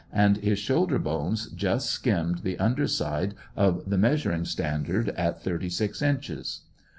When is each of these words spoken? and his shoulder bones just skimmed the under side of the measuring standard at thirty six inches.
and 0.11 0.37
his 0.37 0.57
shoulder 0.57 0.97
bones 0.97 1.45
just 1.51 1.87
skimmed 1.91 2.39
the 2.39 2.57
under 2.57 2.87
side 2.87 3.35
of 3.55 3.87
the 3.87 3.99
measuring 3.99 4.43
standard 4.45 5.09
at 5.09 5.43
thirty 5.43 5.69
six 5.69 6.01
inches. 6.01 6.61